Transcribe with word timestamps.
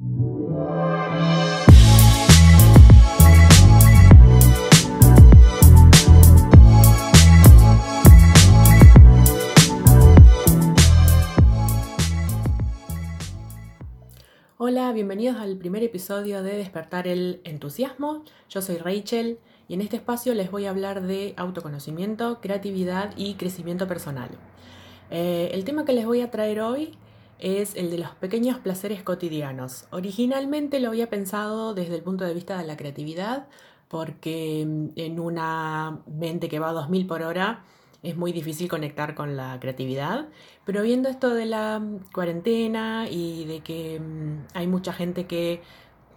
Hola, 0.00 0.12
bienvenidos 14.92 15.38
al 15.38 15.56
primer 15.56 15.82
episodio 15.82 16.44
de 16.44 16.56
Despertar 16.56 17.08
el 17.08 17.40
Entusiasmo. 17.42 18.22
Yo 18.48 18.62
soy 18.62 18.76
Rachel 18.76 19.40
y 19.66 19.74
en 19.74 19.80
este 19.80 19.96
espacio 19.96 20.32
les 20.34 20.52
voy 20.52 20.66
a 20.66 20.70
hablar 20.70 21.02
de 21.02 21.34
autoconocimiento, 21.36 22.40
creatividad 22.40 23.14
y 23.16 23.34
crecimiento 23.34 23.88
personal. 23.88 24.30
Eh, 25.10 25.50
el 25.54 25.64
tema 25.64 25.84
que 25.84 25.92
les 25.92 26.06
voy 26.06 26.20
a 26.20 26.30
traer 26.30 26.60
hoy 26.60 26.96
es 27.38 27.74
el 27.76 27.90
de 27.90 27.98
los 27.98 28.10
pequeños 28.10 28.58
placeres 28.58 29.02
cotidianos. 29.02 29.86
Originalmente 29.90 30.80
lo 30.80 30.88
había 30.88 31.08
pensado 31.10 31.74
desde 31.74 31.96
el 31.96 32.02
punto 32.02 32.24
de 32.24 32.34
vista 32.34 32.58
de 32.58 32.66
la 32.66 32.76
creatividad 32.76 33.46
porque 33.88 34.64
mm, 34.66 34.88
en 34.96 35.20
una 35.20 36.00
mente 36.06 36.48
que 36.48 36.58
va 36.58 36.70
a 36.70 36.72
2000 36.72 37.06
por 37.06 37.22
hora, 37.22 37.64
es 38.02 38.16
muy 38.16 38.32
difícil 38.32 38.68
conectar 38.68 39.14
con 39.14 39.36
la 39.36 39.58
creatividad, 39.60 40.28
pero 40.64 40.82
viendo 40.82 41.08
esto 41.08 41.34
de 41.34 41.46
la 41.46 41.82
cuarentena 42.12 43.08
y 43.10 43.44
de 43.44 43.60
que 43.60 43.98
mm, 43.98 44.46
hay 44.54 44.66
mucha 44.68 44.92
gente 44.92 45.26
que 45.26 45.62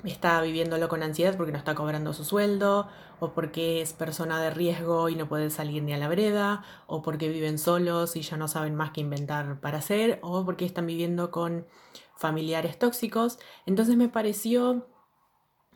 está 0.10 0.42
viviéndolo 0.42 0.90
con 0.90 1.04
ansiedad 1.04 1.36
porque 1.38 1.52
no 1.52 1.58
está 1.58 1.76
cobrando 1.76 2.14
su 2.14 2.24
sueldo, 2.24 2.88
o 3.20 3.34
porque 3.34 3.82
es 3.82 3.94
persona 3.94 4.42
de 4.42 4.50
riesgo 4.50 5.10
y 5.10 5.16
no 5.16 5.28
puede 5.28 5.50
salir 5.50 5.84
ni 5.84 5.94
a 5.94 5.98
la 5.98 6.08
vereda, 6.08 6.64
o 6.88 7.02
porque 7.02 7.30
viven 7.30 7.60
solos 7.60 8.16
y 8.16 8.22
ya 8.22 8.38
no 8.38 8.48
saben 8.48 8.76
más 8.76 8.92
que 8.92 9.02
inventar 9.02 9.60
para 9.60 9.78
hacer, 9.78 10.20
o 10.24 10.44
porque 10.44 10.66
están 10.66 10.88
viviendo 10.88 11.30
con 11.30 11.68
familiares 12.16 12.80
tóxicos. 12.80 13.38
Entonces 13.66 13.96
me 13.96 14.10
pareció 14.10 14.88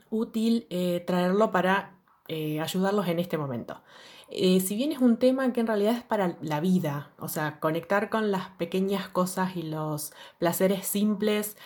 útil 0.09 0.66
eh, 0.69 1.03
traerlo 1.05 1.52
para 1.52 2.00
eh, 2.28 2.59
ayudarlos 2.61 3.07
en 3.07 3.19
este 3.19 3.38
momento. 3.38 3.81
Eh, 4.30 4.59
si 4.59 4.75
bien 4.75 4.91
es 4.91 5.00
un 5.00 5.17
tema 5.17 5.53
que 5.53 5.59
en 5.59 5.67
realidad 5.67 5.94
es 5.94 6.03
para 6.03 6.38
la 6.41 6.59
vida, 6.59 7.11
o 7.19 7.28
sea, 7.28 7.59
conectar 7.59 8.09
con 8.09 8.31
las 8.31 8.50
pequeñas 8.52 9.07
cosas 9.07 9.55
y 9.55 9.61
los 9.61 10.13
placeres 10.39 10.88
simples 10.88 11.57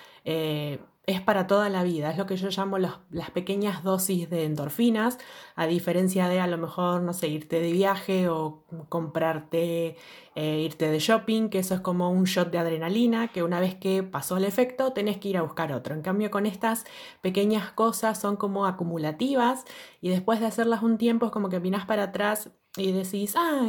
es 1.06 1.22
para 1.22 1.48
toda 1.48 1.70
la 1.70 1.82
vida, 1.82 2.12
es 2.12 2.18
lo 2.18 2.28
que 2.28 2.38
yo 2.38 2.50
llamo 2.50 2.78
las 2.78 3.32
pequeñas 3.34 3.84
dosis 3.84 4.30
de 4.30 4.46
endorfinas, 4.46 5.18
a 5.56 5.66
diferencia 5.66 6.28
de 6.28 6.40
a 6.40 6.46
lo 6.46 6.58
mejor, 6.60 7.02
no 7.02 7.14
sé, 7.14 7.30
irte 7.30 7.60
de 7.60 7.72
viaje 7.72 8.30
o 8.30 8.64
comprarte, 8.90 9.98
eh, 10.36 10.60
irte 10.60 10.90
de 10.92 11.00
shopping, 11.00 11.50
que 11.50 11.60
eso 11.60 11.74
es 11.74 11.82
como 11.82 12.12
un 12.12 12.26
shot 12.26 12.52
de 12.52 12.60
adrenalina, 12.60 13.30
que 13.30 13.42
una 13.42 13.60
vez 13.60 13.74
que 13.74 14.04
pasó 14.04 14.38
el 14.38 14.46
efecto 14.46 14.94
tenés 14.94 15.18
que 15.18 15.30
ir 15.30 15.38
a 15.38 15.42
buscar 15.42 15.74
otro. 15.74 15.96
En 15.96 16.04
cambio, 16.04 16.30
con 16.30 16.46
estas 16.46 16.86
pequeñas 17.22 17.72
cosas 17.72 18.20
son 18.20 18.36
como 18.36 18.68
acumulativas 18.68 19.66
y 20.02 20.10
después 20.10 20.40
de 20.40 20.46
hacerlas 20.46 20.84
un 20.84 21.00
tiempo 21.00 21.26
es 21.26 21.32
como 21.32 21.50
que 21.50 21.58
vinás 21.58 21.88
para 21.88 22.04
atrás 22.04 22.52
y 22.78 22.92
decís, 22.92 23.34
ah, 23.36 23.68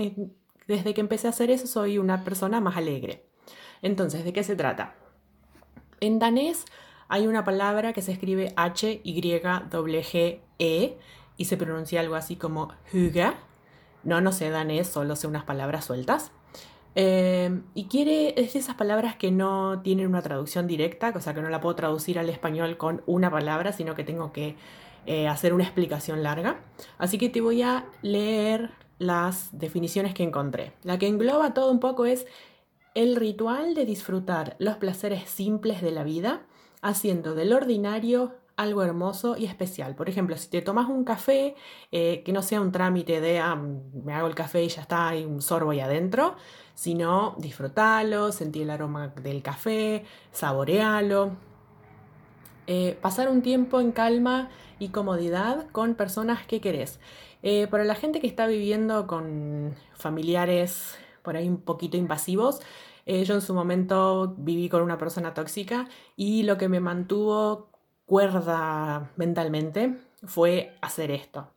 desde 0.66 0.92
que 0.92 1.00
empecé 1.00 1.26
a 1.26 1.30
hacer 1.30 1.50
eso 1.50 1.66
soy 1.66 1.96
una 1.96 2.22
persona 2.22 2.60
más 2.60 2.76
alegre. 2.76 3.26
Entonces, 3.80 4.24
¿de 4.24 4.32
qué 4.34 4.44
se 4.44 4.56
trata? 4.56 4.94
En 6.00 6.18
danés 6.18 6.66
hay 7.10 7.26
una 7.26 7.44
palabra 7.44 7.92
que 7.92 8.02
se 8.02 8.12
escribe 8.12 8.52
H-Y-G-E 8.54 10.38
y 11.36 11.44
se 11.44 11.56
pronuncia 11.56 12.00
algo 12.00 12.14
así 12.14 12.36
como 12.36 12.72
hygge. 12.92 13.32
No, 14.04 14.20
no 14.20 14.30
sé 14.30 14.48
danés, 14.50 14.86
solo 14.86 15.16
sé 15.16 15.26
unas 15.26 15.42
palabras 15.42 15.84
sueltas. 15.84 16.30
Em, 16.94 17.64
y 17.74 17.86
quiere, 17.86 18.40
es 18.40 18.52
de 18.52 18.60
esas 18.60 18.76
palabras 18.76 19.16
que 19.16 19.32
no 19.32 19.82
tienen 19.82 20.06
una 20.06 20.22
traducción 20.22 20.68
directa, 20.68 21.12
o 21.14 21.20
sea 21.20 21.34
que 21.34 21.42
no 21.42 21.50
la 21.50 21.60
puedo 21.60 21.74
traducir 21.74 22.16
al 22.16 22.28
español 22.28 22.76
con 22.76 23.02
una 23.06 23.28
palabra, 23.28 23.72
sino 23.72 23.96
que 23.96 24.04
tengo 24.04 24.32
que 24.32 24.54
eh, 25.04 25.26
hacer 25.26 25.52
una 25.52 25.64
explicación 25.64 26.22
larga. 26.22 26.60
Así 26.96 27.18
que 27.18 27.28
te 27.28 27.40
voy 27.40 27.62
a 27.62 27.86
leer 28.02 28.70
las 28.98 29.48
definiciones 29.50 30.14
que 30.14 30.22
encontré. 30.22 30.74
La 30.84 30.96
que 30.96 31.08
engloba 31.08 31.54
todo 31.54 31.72
un 31.72 31.80
poco 31.80 32.06
es 32.06 32.24
el 32.94 33.16
ritual 33.16 33.74
de 33.74 33.84
disfrutar 33.84 34.54
los 34.60 34.76
placeres 34.76 35.28
simples 35.28 35.82
de 35.82 35.90
la 35.90 36.04
vida 36.04 36.42
haciendo 36.82 37.34
del 37.34 37.52
ordinario 37.52 38.34
algo 38.60 38.82
hermoso 38.82 39.38
y 39.38 39.46
especial. 39.46 39.94
Por 39.94 40.10
ejemplo, 40.10 40.36
si 40.36 40.48
te 40.50 40.60
tomas 40.60 40.88
un 40.88 41.04
café, 41.04 41.54
eh, 41.92 42.22
que 42.24 42.32
no 42.32 42.42
sea 42.42 42.60
un 42.60 42.72
trámite 42.72 43.20
de 43.22 43.38
ah, 43.38 43.56
me 43.56 44.12
hago 44.12 44.26
el 44.26 44.34
café 44.34 44.62
y 44.62 44.68
ya 44.68 44.82
está, 44.82 45.08
hay 45.08 45.24
un 45.24 45.40
sorbo 45.40 45.70
ahí 45.70 45.80
adentro, 45.80 46.36
sino 46.74 47.34
disfrutalo, 47.38 48.32
sentir 48.32 48.62
el 48.64 48.70
aroma 48.70 49.08
del 49.08 49.42
café, 49.42 50.04
saborealo. 50.30 51.32
Eh, 52.66 52.98
pasar 53.00 53.30
un 53.30 53.40
tiempo 53.40 53.80
en 53.80 53.92
calma 53.92 54.50
y 54.78 54.90
comodidad 54.90 55.66
con 55.72 55.94
personas 55.94 56.46
que 56.46 56.60
querés. 56.60 57.00
Eh, 57.42 57.66
para 57.66 57.84
la 57.84 57.94
gente 57.94 58.20
que 58.20 58.26
está 58.26 58.46
viviendo 58.46 59.06
con 59.06 59.74
familiares 59.94 60.98
por 61.22 61.36
ahí 61.36 61.48
un 61.48 61.60
poquito 61.60 61.96
invasivos, 61.96 62.60
eh, 63.06 63.24
yo 63.24 63.34
en 63.34 63.40
su 63.40 63.54
momento 63.54 64.34
viví 64.38 64.68
con 64.68 64.82
una 64.82 64.98
persona 64.98 65.34
tóxica 65.34 65.88
y 66.16 66.42
lo 66.44 66.58
que 66.58 66.68
me 66.68 66.80
mantuvo 66.80 67.70
cuerda 68.06 69.12
mentalmente 69.16 69.96
fue 70.24 70.76
hacer 70.80 71.10
esto. 71.10 71.48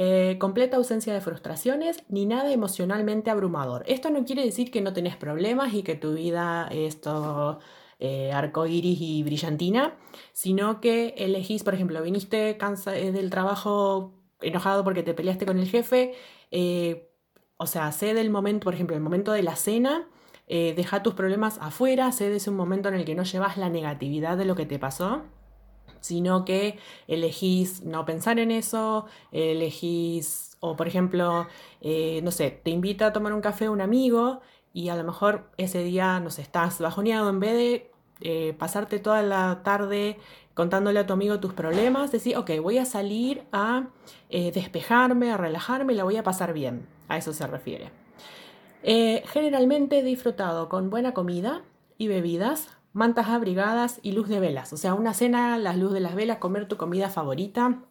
Eh, 0.00 0.36
completa 0.38 0.76
ausencia 0.76 1.12
de 1.12 1.20
frustraciones 1.20 2.04
ni 2.08 2.24
nada 2.24 2.52
emocionalmente 2.52 3.30
abrumador. 3.30 3.82
Esto 3.88 4.10
no 4.10 4.24
quiere 4.24 4.44
decir 4.44 4.70
que 4.70 4.80
no 4.80 4.92
tenés 4.92 5.16
problemas 5.16 5.74
y 5.74 5.82
que 5.82 5.96
tu 5.96 6.14
vida 6.14 6.68
es 6.70 7.00
todo 7.00 7.58
eh, 7.98 8.30
iris 8.68 8.98
y 9.00 9.24
brillantina, 9.24 9.96
sino 10.32 10.80
que 10.80 11.14
elegís, 11.16 11.64
por 11.64 11.74
ejemplo, 11.74 12.00
viniste 12.00 12.56
cansa 12.58 12.96
eh, 12.96 13.10
del 13.10 13.30
trabajo 13.30 14.12
enojado 14.40 14.84
porque 14.84 15.02
te 15.02 15.14
peleaste 15.14 15.46
con 15.46 15.58
el 15.58 15.68
jefe, 15.68 16.14
o 17.56 17.66
sea, 17.66 17.90
sé 17.90 18.14
del 18.14 18.30
momento, 18.30 18.66
por 18.66 18.74
ejemplo, 18.74 18.94
el 18.94 19.02
momento 19.02 19.32
de 19.32 19.42
la 19.42 19.56
cena, 19.56 20.08
eh, 20.48 20.72
deja 20.74 21.02
tus 21.02 21.14
problemas 21.14 21.58
afuera, 21.60 22.10
cedes 22.10 22.48
un 22.48 22.56
momento 22.56 22.88
en 22.88 22.94
el 22.94 23.04
que 23.04 23.14
no 23.14 23.22
llevas 23.22 23.58
la 23.58 23.68
negatividad 23.68 24.38
de 24.38 24.46
lo 24.46 24.56
que 24.56 24.64
te 24.64 24.78
pasó, 24.78 25.22
sino 26.00 26.44
que 26.44 26.78
elegís 27.06 27.82
no 27.84 28.06
pensar 28.06 28.38
en 28.38 28.50
eso, 28.50 29.06
elegís, 29.30 30.56
o 30.60 30.74
por 30.76 30.88
ejemplo, 30.88 31.46
eh, 31.82 32.20
no 32.22 32.30
sé, 32.30 32.50
te 32.50 32.70
invita 32.70 33.08
a 33.08 33.12
tomar 33.12 33.34
un 33.34 33.42
café 33.42 33.68
un 33.68 33.82
amigo 33.82 34.40
y 34.72 34.88
a 34.88 34.96
lo 34.96 35.04
mejor 35.04 35.50
ese 35.58 35.82
día, 35.82 36.18
no 36.20 36.30
sé, 36.30 36.42
estás 36.42 36.80
bajoneado, 36.80 37.28
en 37.28 37.40
vez 37.40 37.52
de 37.52 37.90
eh, 38.20 38.54
pasarte 38.58 39.00
toda 39.00 39.22
la 39.22 39.62
tarde 39.62 40.18
contándole 40.54 40.98
a 40.98 41.06
tu 41.06 41.12
amigo 41.12 41.40
tus 41.40 41.52
problemas, 41.52 42.10
decir, 42.10 42.36
ok, 42.36 42.52
voy 42.62 42.78
a 42.78 42.84
salir 42.84 43.44
a 43.52 43.88
despejarme, 44.30 45.30
a 45.30 45.36
relajarme 45.36 45.92
y 45.92 45.96
la 45.96 46.04
voy 46.04 46.16
a 46.16 46.22
pasar 46.22 46.52
bien. 46.52 46.88
A 47.06 47.16
eso 47.16 47.32
se 47.32 47.46
refiere. 47.46 48.07
Eh, 48.82 49.22
generalmente 49.26 50.02
disfrutado 50.02 50.68
con 50.68 50.90
buena 50.90 51.12
comida 51.12 51.62
y 51.96 52.08
bebidas, 52.08 52.68
mantas 52.92 53.28
abrigadas 53.28 53.98
y 54.02 54.12
luz 54.12 54.28
de 54.28 54.40
velas. 54.40 54.72
O 54.72 54.76
sea, 54.76 54.94
una 54.94 55.14
cena, 55.14 55.58
la 55.58 55.74
luz 55.74 55.92
de 55.92 56.00
las 56.00 56.14
velas, 56.14 56.38
comer 56.38 56.68
tu 56.68 56.76
comida 56.76 57.10
favorita. 57.10 57.82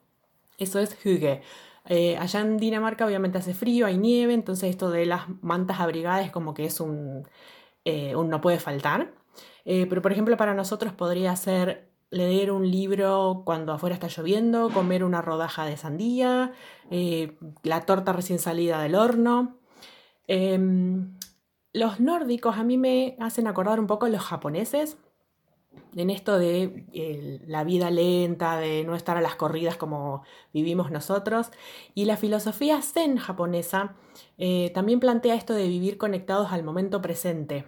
Eso 0.57 0.79
es 0.79 0.97
hygge. 1.05 1.41
Eh, 1.85 2.17
allá 2.17 2.41
en 2.41 2.57
Dinamarca 2.57 3.05
obviamente 3.05 3.37
hace 3.37 3.53
frío, 3.53 3.85
hay 3.85 3.97
nieve, 3.97 4.33
entonces 4.33 4.69
esto 4.69 4.89
de 4.89 5.05
las 5.05 5.23
mantas 5.41 5.79
abrigadas 5.79 6.25
es 6.25 6.31
como 6.31 6.53
que 6.53 6.65
es 6.65 6.79
un, 6.81 7.27
eh, 7.85 8.15
un 8.15 8.29
no 8.29 8.41
puede 8.41 8.59
faltar. 8.59 9.13
pero 9.65 10.01
por 10.01 10.11
ejemplo 10.11 10.37
para 10.37 10.53
nosotros 10.53 10.93
podría 10.93 11.35
ser 11.35 11.89
leer 12.09 12.51
un 12.51 12.69
libro 12.69 13.43
cuando 13.45 13.73
afuera 13.73 13.93
está 13.95 14.07
lloviendo, 14.07 14.69
comer 14.71 15.03
una 15.03 15.21
rodaja 15.21 15.65
de 15.65 15.77
sandía, 15.77 16.53
la 17.63 17.81
torta 17.85 18.13
recién 18.13 18.39
salida 18.39 18.81
del 18.81 18.95
horno. 18.95 19.57
Em, 20.27 21.17
los 21.73 21.99
nórdicos 21.99 22.57
a 22.57 22.63
mí 22.63 22.77
me 22.77 23.15
hacen 23.19 23.47
acordar 23.47 23.79
un 23.79 23.87
poco 23.87 24.05
a 24.05 24.09
los 24.09 24.21
japoneses, 24.21 24.97
en 25.95 26.09
esto 26.09 26.37
de 26.37 27.41
la 27.47 27.63
vida 27.63 27.89
lenta, 27.89 28.57
de 28.57 28.83
no 28.83 28.95
estar 28.95 29.17
a 29.17 29.21
las 29.21 29.35
corridas 29.35 29.77
como 29.77 30.23
vivimos 30.53 30.91
nosotros. 30.91 31.51
Y 31.93 32.05
la 32.05 32.17
filosofía 32.17 32.81
zen 32.81 33.17
japonesa 33.17 33.95
eh, 34.37 34.71
también 34.73 34.99
plantea 34.99 35.35
esto 35.35 35.53
de 35.53 35.67
vivir 35.67 35.97
conectados 35.97 36.51
al 36.51 36.63
momento 36.63 37.01
presente. 37.01 37.65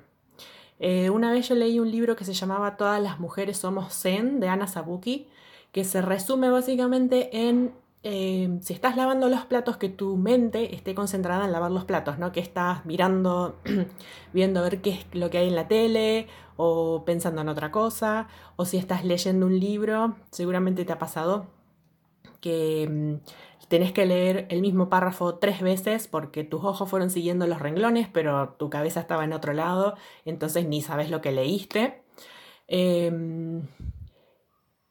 Eh, 0.79 1.09
una 1.09 1.31
vez 1.31 1.49
yo 1.49 1.55
leí 1.55 1.79
un 1.79 1.91
libro 1.91 2.15
que 2.15 2.25
se 2.25 2.33
llamaba 2.33 2.77
Todas 2.77 3.01
las 3.01 3.19
mujeres 3.19 3.57
somos 3.57 3.93
zen 3.93 4.39
de 4.39 4.47
Ana 4.47 4.67
Sabuki, 4.67 5.27
que 5.71 5.83
se 5.83 6.01
resume 6.01 6.49
básicamente 6.49 7.47
en 7.47 7.73
Em, 8.01 8.61
si 8.61 8.73
estás 8.73 8.95
lavando 8.95 9.27
los 9.27 9.45
platos, 9.45 9.75
que 9.77 9.89
tu 9.89 10.15
mente 10.15 10.73
esté 10.73 10.95
concentrada 10.95 11.45
en 11.45 11.51
lavar 11.51 11.71
los 11.71 11.83
platos, 11.83 12.17
¿no? 12.17 12.31
Que 12.31 12.39
estás 12.39 12.85
mirando, 12.85 13.59
viendo 14.33 14.61
ver 14.61 14.81
qué 14.81 14.91
es 14.91 15.05
lo 15.13 15.29
que 15.29 15.39
hay 15.39 15.49
en 15.49 15.55
la 15.55 15.67
tele 15.67 16.27
o 16.55 17.03
pensando 17.05 17.41
en 17.41 17.49
otra 17.49 17.71
cosa, 17.71 18.27
o 18.55 18.65
si 18.65 18.77
estás 18.77 19.03
leyendo 19.03 19.45
un 19.47 19.59
libro, 19.59 20.15
seguramente 20.31 20.85
te 20.85 20.93
ha 20.93 20.99
pasado 20.99 21.47
que 22.41 22.83
em, 22.83 23.19
tenés 23.67 23.91
que 23.91 24.05
leer 24.05 24.47
el 24.49 24.61
mismo 24.61 24.89
párrafo 24.89 25.35
tres 25.35 25.61
veces 25.61 26.07
porque 26.07 26.43
tus 26.43 26.63
ojos 26.63 26.89
fueron 26.89 27.09
siguiendo 27.09 27.47
los 27.47 27.59
renglones, 27.59 28.07
pero 28.09 28.55
tu 28.57 28.69
cabeza 28.69 29.01
estaba 29.01 29.23
en 29.25 29.33
otro 29.33 29.53
lado, 29.53 29.95
entonces 30.25 30.67
ni 30.67 30.81
sabes 30.81 31.09
lo 31.11 31.21
que 31.21 31.31
leíste. 31.31 32.01
Em, 32.67 33.63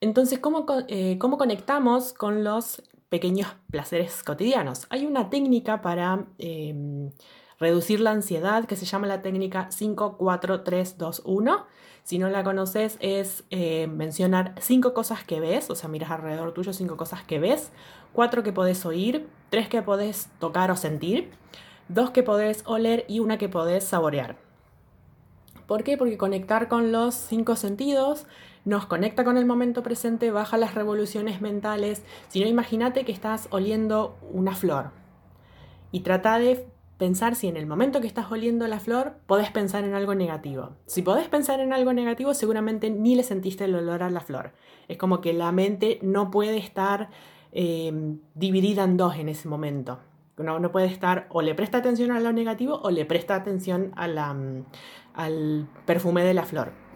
Entonces, 0.00 0.38
¿cómo, 0.38 0.64
eh, 0.88 1.18
¿cómo, 1.18 1.38
conectamos 1.38 2.12
con 2.12 2.44
los 2.44 2.82
pequeños 3.08 3.48
placeres 3.70 4.22
cotidianos? 4.22 4.86
Hay 4.90 5.06
una 5.06 5.30
técnica 5.30 5.82
para 5.82 6.26
em, 6.38 7.10
reducir 7.58 8.00
la 8.00 8.10
ansiedad 8.12 8.64
que 8.66 8.76
se 8.76 8.86
llama 8.86 9.06
la 9.06 9.22
técnica 9.22 9.68
54321. 9.70 11.66
Si 12.04 12.18
no 12.18 12.28
la 12.30 12.42
conoces, 12.44 12.96
es 13.00 13.44
eh, 13.50 13.86
mencionar 13.86 14.54
cinco 14.60 14.94
cosas 14.94 15.24
que 15.24 15.40
ves, 15.40 15.68
o 15.70 15.74
sea, 15.74 15.88
miras 15.88 16.10
alrededor 16.10 16.54
tuyo 16.54 16.72
cinco 16.72 16.96
cosas 16.96 17.22
que 17.22 17.38
ves, 17.38 17.70
cuatro 18.12 18.42
que 18.42 18.52
podés 18.52 18.86
oír, 18.86 19.28
tres 19.50 19.68
que 19.68 19.82
podés 19.82 20.28
tocar 20.38 20.70
o 20.70 20.76
sentir, 20.76 21.30
dos 21.88 22.10
que 22.10 22.22
podés 22.22 22.62
oler 22.66 23.04
y 23.08 23.20
una 23.20 23.36
que 23.38 23.48
podés 23.48 23.84
saborear. 23.84 24.36
¿Por 25.66 25.84
qué? 25.84 25.98
Porque 25.98 26.16
conectar 26.16 26.68
con 26.68 26.92
los 26.92 27.14
cinco 27.14 27.54
sentidos 27.54 28.24
nos 28.68 28.84
conecta 28.84 29.24
con 29.24 29.38
el 29.38 29.46
momento 29.46 29.82
presente, 29.82 30.30
baja 30.30 30.58
las 30.58 30.74
revoluciones 30.74 31.40
mentales. 31.40 32.02
Si 32.28 32.40
no, 32.40 32.46
imagínate 32.46 33.06
que 33.06 33.12
estás 33.12 33.48
oliendo 33.50 34.18
una 34.30 34.54
flor 34.54 34.90
y 35.90 36.00
trata 36.00 36.38
de 36.38 36.66
pensar 36.98 37.34
si 37.34 37.48
en 37.48 37.56
el 37.56 37.66
momento 37.66 38.02
que 38.02 38.06
estás 38.06 38.30
oliendo 38.30 38.66
la 38.66 38.78
flor 38.78 39.14
podés 39.26 39.50
pensar 39.50 39.84
en 39.84 39.94
algo 39.94 40.14
negativo. 40.14 40.76
Si 40.84 41.00
podés 41.00 41.28
pensar 41.28 41.60
en 41.60 41.72
algo 41.72 41.94
negativo, 41.94 42.34
seguramente 42.34 42.90
ni 42.90 43.14
le 43.14 43.22
sentiste 43.22 43.64
el 43.64 43.74
olor 43.74 44.02
a 44.02 44.10
la 44.10 44.20
flor. 44.20 44.52
Es 44.86 44.98
como 44.98 45.22
que 45.22 45.32
la 45.32 45.50
mente 45.50 45.98
no 46.02 46.30
puede 46.30 46.58
estar 46.58 47.08
eh, 47.52 48.18
dividida 48.34 48.84
en 48.84 48.98
dos 48.98 49.16
en 49.16 49.30
ese 49.30 49.48
momento. 49.48 50.00
No, 50.36 50.58
no 50.58 50.70
puede 50.72 50.88
estar 50.88 51.26
o 51.30 51.40
le 51.40 51.54
presta 51.54 51.78
atención 51.78 52.12
a 52.12 52.20
lo 52.20 52.32
negativo 52.32 52.78
o 52.82 52.90
le 52.90 53.06
presta 53.06 53.34
atención 53.34 53.92
a 53.96 54.34
mm, 54.34 54.64
al 55.14 55.68
perfume 55.86 56.22
de 56.22 56.34
la 56.34 56.44
flor. 56.44 56.87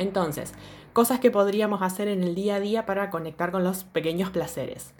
Entonces, 0.00 0.54
cosas 0.94 1.20
que 1.20 1.30
podríamos 1.30 1.82
hacer 1.82 2.08
en 2.08 2.22
el 2.22 2.34
día 2.34 2.56
a 2.56 2.60
día 2.60 2.86
para 2.86 3.10
conectar 3.10 3.52
con 3.52 3.64
los 3.64 3.84
pequeños 3.84 4.30
placeres. 4.30 4.94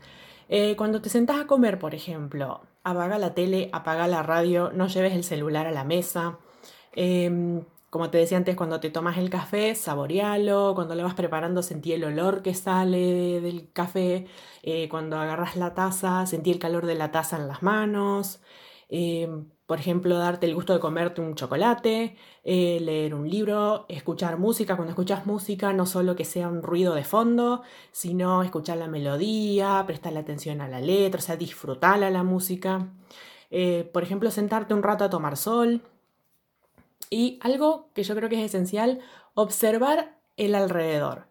Eh, 0.48 0.76
cuando 0.76 1.00
te 1.00 1.08
sentás 1.08 1.40
a 1.40 1.46
comer, 1.46 1.78
por 1.78 1.94
ejemplo, 1.94 2.62
apaga 2.84 3.18
la 3.18 3.34
tele, 3.34 3.70
apaga 3.72 4.06
la 4.08 4.22
radio, 4.22 4.70
no 4.74 4.88
lleves 4.88 5.14
el 5.14 5.24
celular 5.24 5.66
a 5.66 5.70
la 5.72 5.84
mesa. 5.84 6.38
Em, 6.92 7.64
como 7.88 8.10
te 8.10 8.18
decía 8.18 8.36
antes, 8.38 8.56
cuando 8.56 8.78
te 8.80 8.90
tomas 8.90 9.16
el 9.18 9.30
café, 9.30 9.74
saborealo. 9.74 10.74
Cuando 10.74 10.94
lo 10.94 11.04
vas 11.04 11.14
preparando, 11.14 11.62
sentí 11.62 11.92
el 11.92 12.04
olor 12.04 12.42
que 12.42 12.54
sale 12.54 13.40
del 13.40 13.72
café. 13.72 14.26
Eh, 14.62 14.88
cuando 14.88 15.18
agarras 15.18 15.56
la 15.56 15.74
taza, 15.74 16.26
sentí 16.26 16.50
el 16.50 16.58
calor 16.58 16.86
de 16.86 16.94
la 16.94 17.10
taza 17.10 17.36
en 17.36 17.48
las 17.48 17.62
manos. 17.62 18.40
Por 19.70 19.78
ejemplo, 19.78 20.18
darte 20.18 20.46
el 20.46 20.56
gusto 20.56 20.72
de 20.72 20.80
comerte 20.80 21.20
un 21.20 21.36
chocolate, 21.36 22.16
eh, 22.42 22.80
leer 22.80 23.14
un 23.14 23.30
libro, 23.30 23.86
escuchar 23.88 24.36
música. 24.36 24.74
Cuando 24.74 24.90
escuchas 24.90 25.26
música, 25.26 25.72
no 25.72 25.86
solo 25.86 26.16
que 26.16 26.24
sea 26.24 26.48
un 26.48 26.60
ruido 26.60 26.92
de 26.96 27.04
fondo, 27.04 27.62
sino 27.92 28.42
escuchar 28.42 28.78
la 28.78 28.88
melodía, 28.88 29.84
prestarle 29.86 30.18
atención 30.18 30.60
a 30.60 30.66
la 30.66 30.80
letra, 30.80 31.20
o 31.20 31.22
sea, 31.22 31.36
disfrutar 31.36 32.02
a 32.02 32.10
la 32.10 32.24
música. 32.24 32.88
Eh, 33.52 33.88
por 33.92 34.02
ejemplo, 34.02 34.32
sentarte 34.32 34.74
un 34.74 34.82
rato 34.82 35.04
a 35.04 35.08
tomar 35.08 35.36
sol. 35.36 35.82
Y 37.08 37.38
algo 37.40 37.90
que 37.94 38.02
yo 38.02 38.16
creo 38.16 38.28
que 38.28 38.44
es 38.44 38.46
esencial, 38.46 38.98
observar 39.34 40.18
el 40.36 40.56
alrededor. 40.56 41.28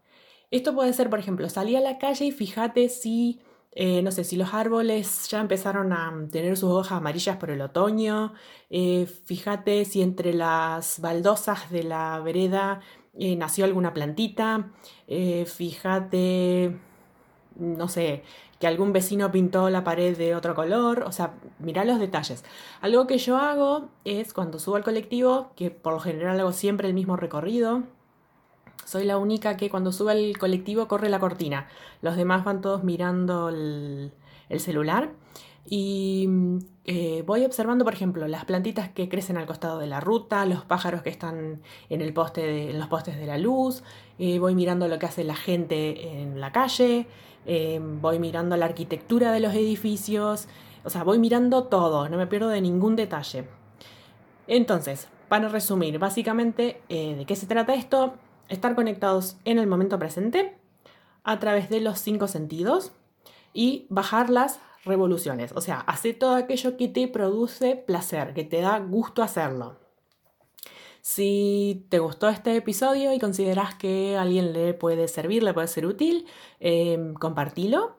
Esto 0.50 0.74
puede 0.74 0.94
ser, 0.94 1.10
por 1.10 1.20
ejemplo, 1.20 1.50
salir 1.50 1.76
a 1.76 1.82
la 1.82 1.98
calle 1.98 2.24
y 2.24 2.32
fíjate 2.32 2.88
si 2.88 3.42
eh, 3.72 4.02
no 4.02 4.12
sé, 4.12 4.24
si 4.24 4.36
los 4.36 4.54
árboles 4.54 5.28
ya 5.30 5.40
empezaron 5.40 5.94
a 5.94 6.12
tener 6.32 6.58
sus 6.58 6.72
hojas 6.72 6.94
amarillas 6.94 7.38
por 7.38 7.52
el 7.52 7.62
otoño, 7.62 8.34
eh, 8.70 9.06
fíjate 9.26 9.86
si 9.86 10.02
entre 10.02 10.34
las 10.34 11.00
baldosas 11.00 11.70
de 11.70 11.84
la 11.84 12.20
vereda 12.20 12.82
eh, 13.18 13.36
nació 13.36 13.66
alguna 13.66 13.94
plantita, 13.94 14.72
fíjate, 15.46 16.78
no 17.58 17.88
sé, 17.88 18.24
que 18.60 18.68
algún 18.68 18.92
vecino 18.94 19.32
pintó 19.32 19.70
la 19.70 19.84
pared 19.84 20.18
de 20.18 20.36
otro 20.36 20.56
color, 20.56 21.04
o 21.04 21.12
sea, 21.12 21.34
mira 21.60 21.86
los 21.86 22.00
detalles. 22.00 22.44
Algo 22.82 23.08
que 23.08 23.18
yo 23.18 23.38
hago 23.38 23.90
es 24.04 24.34
cuando 24.34 24.60
subo 24.60 24.76
al 24.76 24.84
colectivo, 24.84 25.52
que 25.56 25.72
por 25.72 25.94
lo 25.94 26.00
general 26.00 26.40
hago 26.40 26.52
siempre 26.54 26.88
el 26.88 26.94
mismo 26.94 27.16
recorrido, 27.16 27.84
soy 28.90 29.06
la 29.06 29.20
única 29.20 29.56
que 29.56 29.70
cuando 29.70 29.92
sube 29.92 30.14
al 30.14 30.38
colectivo 30.40 30.88
corre 30.88 31.10
la 31.10 31.20
cortina. 31.20 31.68
Los 32.02 32.16
demás 32.16 32.44
van 32.44 32.60
todos 32.60 32.84
mirando 32.84 33.50
el, 33.50 34.12
celular. 34.58 35.12
Y 35.68 36.28
eh, 36.86 37.24
voy 37.24 37.46
observando, 37.46 37.86
por 37.86 37.94
ejemplo, 37.94 38.28
las 38.28 38.46
plantitas 38.46 38.90
que 38.90 39.08
crecen 39.08 39.38
al 39.38 39.46
costado 39.46 39.78
de 39.78 39.86
la 39.86 40.00
ruta, 40.00 40.44
los 40.48 40.66
pájaros 40.66 41.04
que 41.04 41.12
están 41.12 41.62
en, 41.90 42.02
el 42.02 42.14
poste 42.14 42.72
en 42.72 42.80
los 42.80 42.88
postes 42.88 43.20
de 43.20 43.28
la 43.28 43.38
luz, 43.38 43.84
eh, 44.18 44.40
voy 44.40 44.56
mirando 44.56 44.88
lo 44.88 44.98
que 44.98 45.06
hace 45.06 45.24
la 45.24 45.36
gente 45.36 46.22
en 46.22 46.42
la 46.42 46.52
calle, 46.52 47.06
eh, 47.46 47.80
voy 47.80 48.18
mirando 48.18 48.58
la 48.58 48.66
arquitectura 48.66 49.32
de 49.32 49.40
los 49.40 49.54
edificios, 49.54 50.48
o 50.84 50.90
sea, 50.90 51.04
voy 51.04 51.20
mirando 51.20 51.66
todo, 51.66 52.10
no 52.10 52.18
me 52.18 52.26
pierdo 52.26 52.50
de 52.50 52.62
ningún 52.62 52.96
detalle. 52.96 53.46
Entonces, 54.48 55.10
para 55.28 55.48
resumir, 55.48 56.00
básicamente, 56.00 56.82
¿de 56.90 57.24
qué 57.28 57.36
se 57.36 57.46
trata 57.46 57.76
esto? 57.76 58.16
Estar 58.50 58.76
conectados 58.76 59.38
en 59.46 59.60
el 59.60 59.68
momento 59.68 59.98
presente 60.00 60.58
a 61.24 61.40
través 61.40 61.70
de 61.70 61.82
los 61.82 62.00
cinco 62.00 62.28
sentidos 62.28 62.92
y 63.54 63.88
bajar 63.90 64.30
las 64.30 64.60
revoluciones. 64.86 65.52
O 65.56 65.62
sea, 65.62 65.80
hacer 65.82 66.18
todo 66.18 66.36
aquello 66.36 66.78
que 66.78 66.88
te 66.88 67.08
produce 67.08 67.76
placer, 67.76 68.34
que 68.34 68.44
te 68.44 68.62
da 68.62 68.80
gusto 68.80 69.24
hacerlo. 69.24 69.78
Si 71.02 71.86
te 71.90 72.00
gustó 72.00 72.28
este 72.30 72.56
episodio 72.56 73.14
y 73.14 73.20
consideras 73.20 73.76
que 73.76 74.18
a 74.18 74.22
alguien 74.22 74.54
le 74.54 74.74
puede 74.74 75.08
servir, 75.08 75.44
le 75.44 75.54
puede 75.54 75.68
ser 75.68 75.86
útil, 75.86 76.26
eh, 76.60 77.14
compartilo 77.20 77.96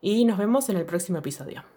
y 0.00 0.24
nos 0.24 0.38
vemos 0.38 0.68
en 0.68 0.76
el 0.76 0.86
próximo 0.86 1.18
episodio. 1.18 1.73